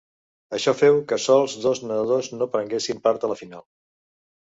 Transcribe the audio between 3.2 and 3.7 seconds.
a la final.